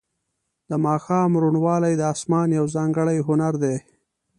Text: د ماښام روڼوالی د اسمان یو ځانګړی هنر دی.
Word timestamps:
د 0.69 0.71
ماښام 0.85 1.31
روڼوالی 1.41 1.93
د 1.97 2.01
اسمان 2.13 2.47
یو 2.57 2.65
ځانګړی 2.75 3.17
هنر 3.27 3.53
دی. 3.63 3.75